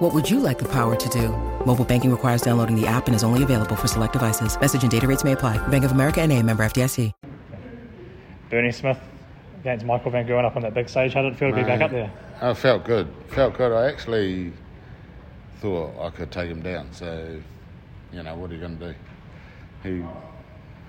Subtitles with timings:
[0.00, 1.28] What would you like the power to do?
[1.66, 4.58] Mobile banking requires downloading the app and is only available for select devices.
[4.58, 5.58] Message and data rates may apply.
[5.68, 7.12] Bank of America and a member FDIC.
[8.48, 8.98] Bernie Smith
[9.60, 11.12] against Michael Van Gerwen up on that big stage.
[11.12, 12.10] How did it feel to be back up there?
[12.40, 13.08] I felt good.
[13.28, 13.72] Felt good.
[13.72, 14.54] I actually
[15.60, 16.90] thought I could take him down.
[16.94, 17.38] So,
[18.10, 18.98] you know, what are you going to do?
[19.82, 20.02] He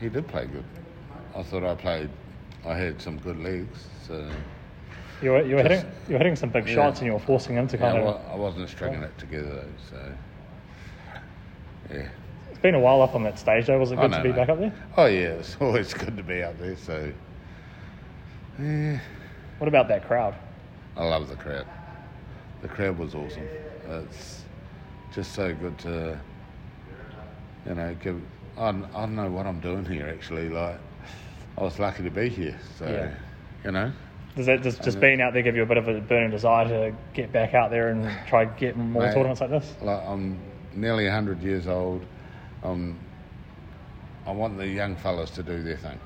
[0.00, 0.64] he did play good.
[1.36, 2.10] I thought I played.
[2.64, 3.86] I had some good legs.
[4.04, 4.28] So
[5.22, 6.74] You were, you were hitting you were hitting some big Yeah.
[6.74, 8.30] shots and you were forcing him to yeah, kind I, of.
[8.32, 9.72] I wasn't stringing it together though.
[9.90, 10.12] So
[11.94, 12.08] yeah.
[12.50, 13.78] It's been a while up on that stage though.
[13.78, 14.36] Was it good know, to be mate.
[14.36, 14.72] back up there?
[14.96, 16.76] Oh yeah, it's always good to be up there.
[16.76, 17.12] So
[18.60, 18.98] yeah,
[19.58, 20.34] What about that crowd?
[20.96, 21.66] I love the crowd.
[22.62, 23.46] The crowd was awesome.
[23.88, 24.42] It's
[25.12, 26.18] just so good to,
[27.66, 28.20] you know, give.
[28.56, 30.48] I, I don't know what I'm doing here actually.
[30.48, 30.78] Like,
[31.58, 32.58] I was lucky to be here.
[32.78, 33.14] So, Yeah.
[33.64, 33.92] you know,
[34.36, 36.68] Does that just, just being out there give you a bit of a burning desire
[36.68, 39.14] to get back out there and try to get more Mate.
[39.14, 39.74] tournaments like this?
[39.80, 40.38] like I'm
[40.74, 42.04] nearly 100 years old.
[42.62, 42.98] Um,
[44.26, 45.98] I want the young fellas to do their thing.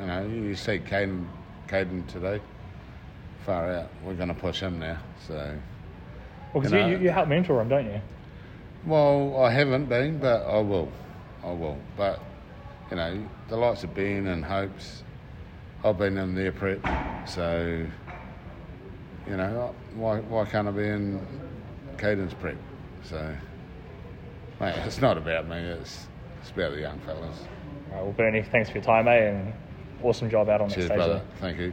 [0.00, 1.26] You know, you see Caden,
[1.66, 2.42] Caden today,
[3.46, 3.88] far out.
[4.04, 4.98] We're going to push him now.
[5.26, 5.34] So,
[6.52, 8.00] Well, because You you, know- you, you help mentor him, don't you?
[8.86, 10.92] well, I haven't been, but I will.
[11.42, 11.78] I will.
[11.96, 12.20] But,
[12.90, 15.02] you know, the likes of Ben and Hopes,
[15.82, 16.80] I've been in their prep.
[17.28, 17.86] So,
[19.26, 21.20] you know, why, why can't I be in
[21.98, 22.56] Caden's prep?
[23.02, 23.34] So,
[24.60, 26.06] mate, it's not about me, it's,
[26.40, 27.38] it's about the young fellas.
[27.90, 29.52] Right, well, Bernie, thanks for your time, mate, and
[30.02, 30.96] awesome job out on that Cheers, stage.
[30.96, 31.14] brother.
[31.14, 31.24] there.
[31.40, 31.72] Thank you.